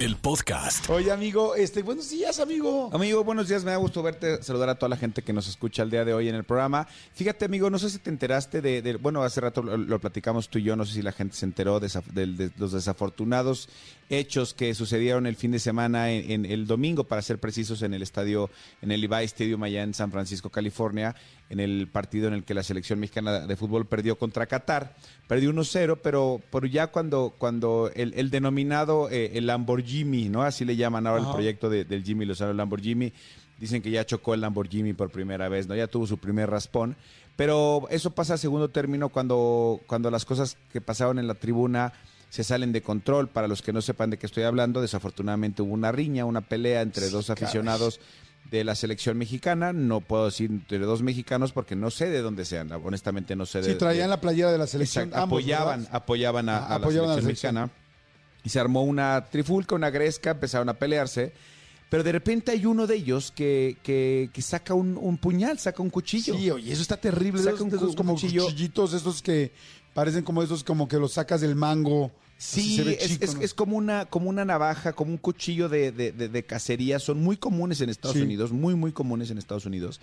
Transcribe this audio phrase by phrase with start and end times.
[0.00, 0.90] el podcast.
[0.90, 2.90] Oye, amigo, este, buenos días, amigo.
[2.92, 3.64] Amigo, buenos días.
[3.64, 6.12] Me da gusto verte, saludar a toda la gente que nos escucha el día de
[6.12, 6.86] hoy en el programa.
[7.14, 10.48] Fíjate, amigo, no sé si te enteraste de, de- bueno, hace rato lo, lo platicamos
[10.48, 13.68] tú y yo, no sé si la gente se enteró de, los desafortunados
[14.10, 17.94] hechos que sucedieron el fin de semana en, en el domingo, para ser precisos, en
[17.94, 18.50] el estadio,
[18.82, 21.14] en el Levi Stadium allá en San Francisco, California,
[21.48, 24.94] en el partido en el que la selección mexicana de fútbol perdió contra Qatar.
[25.28, 29.83] Perdió 1-0, pero, pero ya cuando, cuando el, el denominado eh, el Lamborghini,
[30.30, 30.42] ¿no?
[30.42, 33.12] Así le llaman ahora el proyecto de- del Jimmy Lozano Lamborghini.
[33.58, 35.74] Dicen que ya chocó el Lamborghini por primera vez, ¿no?
[35.76, 36.96] Ya tuvo su primer raspón.
[37.36, 41.92] Pero eso pasa a segundo término cuando, cuando las cosas que pasaron en la tribuna
[42.30, 43.28] se salen de control.
[43.28, 46.82] Para los que no sepan de qué estoy hablando, desafortunadamente hubo una riña, una pelea
[46.82, 47.44] entre Sí, dos caray.
[47.44, 48.00] aficionados
[48.50, 49.72] de la selección mexicana.
[49.72, 52.70] No puedo decir entre dos mexicanos porque no sé de dónde sean.
[52.72, 55.10] Honestamente no sé de Sí, traían de- la playera de la selección.
[55.14, 55.96] Ambos, apoyaban, ¿verdad?
[55.96, 57.24] apoyaban a, Ah, a la a selección.
[57.26, 57.70] mexicana.
[58.44, 61.32] Y se armó una trifulca, una gresca, empezaron a pelearse.
[61.90, 65.82] Pero de repente hay uno de ellos que, que, que saca un, un puñal, saca
[65.82, 66.36] un cuchillo.
[66.36, 67.38] Sí, oye, eso está terrible.
[67.40, 68.44] Saca Esos, un de esos cu- como cuchillo.
[68.44, 69.52] cuchillitos, esos que
[69.94, 72.10] parecen como esos como que los sacas del mango.
[72.36, 73.40] Sí, se ve es, chico, es- ¿no?
[73.42, 76.98] es como una, como una navaja, como un cuchillo de, de- de- de cacería.
[76.98, 78.22] Son muy comunes en Estados Sí.
[78.22, 80.00] Unidos, muy, muy comunes en Estados Unidos.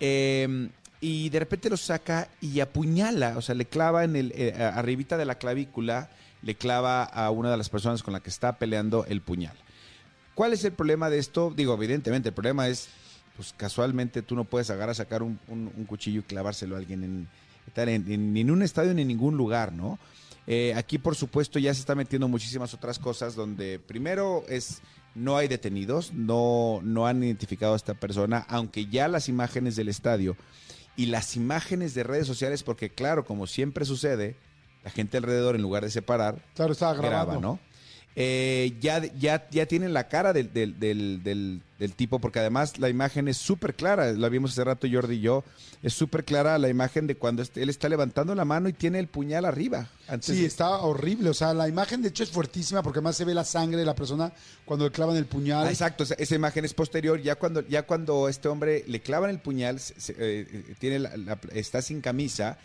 [0.00, 0.68] Eh,
[1.00, 5.16] y de repente lo saca y apuñala, o sea, le clava en el, eh, arribita
[5.18, 6.10] de la clavícula,
[6.44, 9.56] le clava a una de las personas con la que está peleando el puñal.
[10.34, 11.52] ¿Cuál es el problema de esto?
[11.54, 12.88] Digo, evidentemente, el problema es,
[13.36, 15.38] pues casualmente tú no puedes agarrar, sacar un,
[15.86, 17.28] cuchillo y clavárselo a alguien en,
[17.76, 19.98] en, en un estadio ni en ningún lugar, ¿no?
[20.46, 24.82] Eh, aquí, por supuesto, ya se está metiendo muchísimas otras cosas donde primero es
[25.14, 29.88] no hay detenidos, no, no han identificado a esta persona, aunque ya las imágenes del
[29.88, 30.36] estadio
[30.96, 34.36] y las imágenes de redes sociales, porque claro, como siempre sucede,
[34.84, 37.30] la gente alrededor, en lugar de separar, Claro, estaba grabando.
[37.30, 37.58] graba, ¿no?
[38.16, 42.78] Eh, ya, ya, ya tienen la cara del, del, del, del- del tipo, porque además
[42.78, 45.42] la imagen es súper clara, la vimos hace rato Jordi y yo,
[45.82, 49.00] es súper clara la imagen de cuando este- él está levantando la mano y tiene
[49.00, 49.88] el puñal arriba.
[50.06, 51.28] Antes Sí, de- está horrible.
[51.30, 53.84] O sea, la imagen de hecho es fuertísima porque además se ve la sangre de
[53.84, 54.32] la persona
[54.64, 55.66] cuando le clavan el puñal.
[55.66, 59.30] Ah, exacto, esa, esa imagen es posterior, ya cuando, ya cuando este hombre le clavan
[59.30, 62.58] el puñal, se- se- eh, tiene la- la- está sin camisa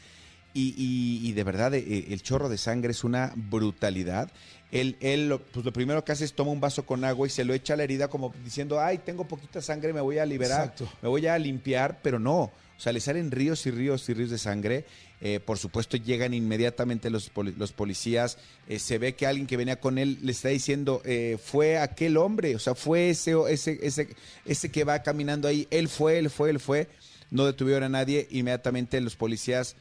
[0.53, 4.31] y, y- y de verdad eh, el chorro de sangre es una brutalidad.
[4.71, 7.29] Él, él lo, pues lo primero que hace es toma un vaso con agua y
[7.31, 10.25] se lo echa a la herida como diciendo, ay, tengo poquita sangre, me voy a
[10.25, 10.89] liberar, Exacto.
[11.01, 12.41] me voy a limpiar, pero no.
[12.77, 14.85] O sea, le salen ríos y ríos y ríos de sangre.
[15.21, 18.37] Eh, por supuesto, llegan inmediatamente los, poli- los policías.
[18.69, 22.15] Eh, se ve que alguien que venía con él le está diciendo, eh, fue aquel
[22.15, 24.07] hombre, o sea, fue ese, ese, ese,
[24.45, 25.67] ese que va caminando ahí.
[25.71, 26.87] Él fue, él fue, él fue.
[27.31, 28.27] No detuvieron a nadie.
[28.31, 29.75] Inmediatamente los policías,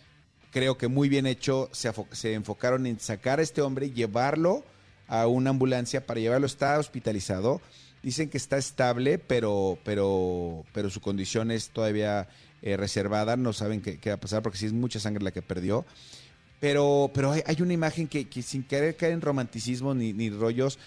[0.50, 4.64] creo que muy bien hecho, se, se enfocaron en sacar a este hombre, llevarlo
[5.06, 6.46] a una ambulancia para llevarlo.
[6.46, 7.60] Está hospitalizado.
[8.02, 12.28] Dicen que está estable, pero, pero, pero su condición es todavía
[12.62, 13.36] eh, reservada.
[13.36, 15.84] No saben qué, qué va a pasar porque sí es mucha sangre la que perdió.
[16.60, 20.30] Pero, pero hay, hay una imagen que, que sin querer caer en romanticismo ni, ni
[20.30, 20.78] rollos,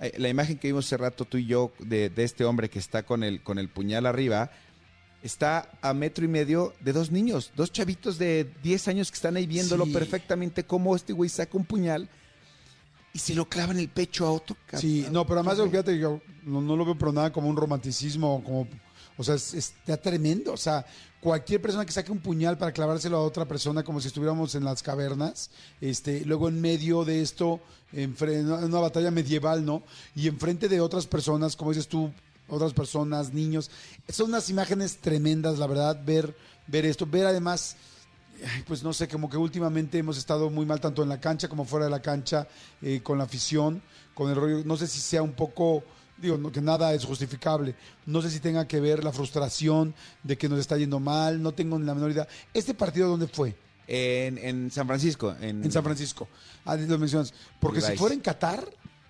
[0.00, 2.78] eh, la imagen que vimos hace rato tú y yo de, de este hombre que
[2.78, 4.50] está con el, con el puñal arriba,
[5.22, 9.36] está a metro y medio de dos niños, dos chavitos de 10 años que están
[9.36, 9.92] ahí viéndolo Sí.
[9.92, 12.08] perfectamente cómo este güey saca un puñal
[13.12, 14.56] y se lo clava en el pecho a otro.
[14.66, 14.80] cabrón.
[14.80, 18.42] Sí, no, pero además, fíjate, yo no, no lo veo pero nada como un romanticismo,
[18.44, 18.68] como,
[19.16, 20.52] o sea, es, está tremendo.
[20.52, 20.86] O sea,
[21.20, 24.62] cualquier persona que saque un puñal para clavárselo a otra persona, como si estuviéramos en
[24.64, 27.60] las cavernas, este, luego en medio de esto,
[27.92, 29.82] en en una batalla medieval, ¿no?
[30.14, 32.12] Y enfrente de otras personas, como dices tú,
[32.48, 33.70] otras personas, niños.
[34.08, 36.36] Son unas imágenes tremendas, la verdad, ver,
[36.66, 37.76] ver esto, ver además
[38.66, 41.64] pues no sé, como que últimamente hemos estado muy mal tanto en la cancha como
[41.64, 42.46] fuera de la cancha,
[42.82, 43.82] eh, con la afición,
[44.14, 45.82] con el rollo, no sé si sea un poco,
[46.16, 47.74] digo, no, que nada es justificable,
[48.06, 51.52] no sé si tenga que ver la frustración de que nos está yendo mal, no
[51.52, 52.28] tengo ni la menor idea.
[52.54, 53.56] ¿Este partido dónde fue?
[53.86, 55.34] En, en San Francisco.
[55.40, 56.28] En, En San Francisco.
[56.66, 57.32] Ah, lo mencionas.
[57.58, 58.68] Porque si fuera en Qatar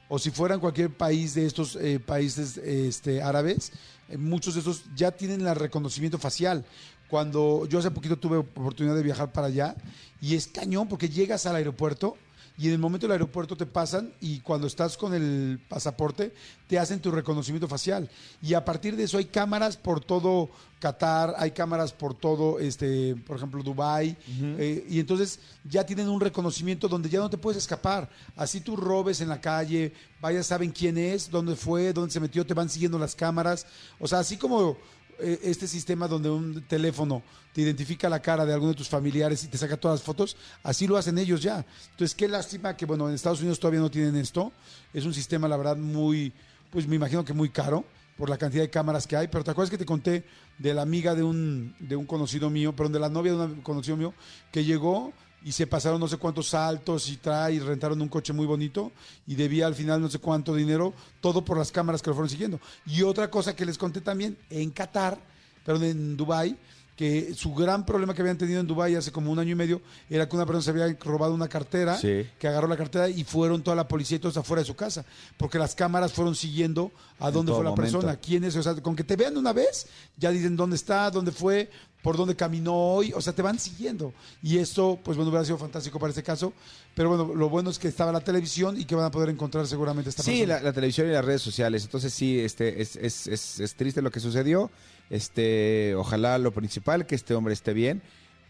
[0.09, 3.73] o si fuera en cualquier país de estos eh, países este, árabes,
[4.09, 6.65] eh, muchos de estos ya tienen el reconocimiento facial.
[7.09, 9.77] Cuando yo hace poquito tuve oportunidad de viajar para allá
[10.21, 12.17] y es cañón porque llegas al aeropuerto
[12.59, 16.35] y en el momento del aeropuerto te pasan y cuando estás con el pasaporte
[16.67, 18.11] te hacen tu reconocimiento facial.
[18.43, 20.51] Y a partir de eso hay cámaras por todo
[20.81, 26.21] Qatar, hay cámaras por todo, este, por ejemplo, Dubai eh, y entonces ya tienen un
[26.21, 28.09] reconocimiento donde ya no te puedes escapar.
[28.37, 32.45] Así tú robes en la calle, vayas, saben quién es, dónde fue, dónde se metió,
[32.47, 33.67] te van siguiendo las cámaras.
[33.99, 34.77] O sea, así como
[35.21, 37.23] eh, este sistema donde un teléfono
[37.53, 40.37] te identifica la cara de alguno de tus familiares y te saca todas las fotos,
[40.63, 41.65] así lo hacen ellos ya.
[41.91, 44.53] Entonces, qué lástima que, bueno, en Estados Unidos todavía no tienen esto.
[44.93, 46.33] Es un sistema, la verdad, muy,
[46.71, 47.85] pues me imagino que muy caro
[48.17, 50.25] por la cantidad de cámaras que hay, pero ¿te acuerdas que te conté
[50.59, 53.61] de la amiga de un, de un conocido mío, perdón, de la novia de un
[53.63, 54.13] conocido mío,
[54.51, 55.13] que llegó
[55.45, 58.91] y se pasaron no sé cuántos saltos y trae y rentaron un coche muy bonito
[59.27, 62.29] y debía al final no sé cuánto dinero, todo por las cámaras que lo fueron
[62.31, 62.61] siguiendo.
[62.87, 65.19] Y otra cosa que les conté también, en Qatar,
[65.65, 66.57] perdón, en Dubai
[66.97, 69.81] que su gran problema que habían tenido en Dubái hace como un año y medio
[70.11, 72.27] era que una persona se había robado una cartera, Sí.
[72.41, 75.05] que agarró la cartera y fueron toda la policía y todos afuera de su casa,
[75.37, 77.99] porque las cámaras fueron siguiendo a dónde fue la momento.
[78.01, 79.87] persona, quién es, o sea, con que te vean una vez,
[80.17, 81.71] ya dicen dónde está, dónde fue,
[82.09, 84.15] por dónde caminó hoy, o sea, te van siguiendo.
[84.43, 86.55] Y esto, pues bueno, hubiera sido fantástico para este caso,
[86.95, 89.67] pero bueno, lo bueno es que estaba la televisión y que van a poder encontrar
[89.67, 90.55] seguramente esta Sí, persona.
[90.55, 91.85] la, la televisión y las redes sociales.
[91.85, 94.71] Entonces sí, este, es, es, es, es triste lo que sucedió.
[95.11, 98.01] Este, ojalá lo principal, que este hombre esté bien.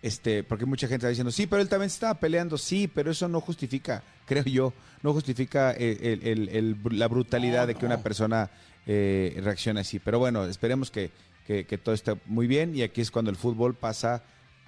[0.02, 3.10] Este, porque mucha gente está diciendo, sí, pero él también se estaba peleando, sí, pero
[3.10, 4.72] eso no justifica, creo yo,
[5.02, 8.50] no justifica el- el- el- el- la brutalidad No, de que una persona
[8.86, 9.98] eh, reaccione así.
[9.98, 11.10] Pero bueno, esperemos que,
[11.48, 14.22] que- que todo esté muy bien y aquí es cuando el fútbol pasa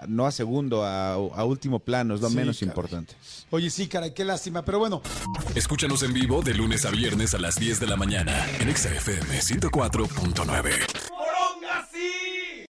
[0.08, 2.70] no a segundo, a, a último plano, es lo Sí, menos caray.
[2.70, 3.14] importante.
[3.50, 5.02] Oye, sí, caray, qué lástima, pero bueno,
[5.54, 8.88] Escúchanos en vivo de lunes a viernes a las 10 de la mañana en Exa
[8.94, 10.70] FM 104.9.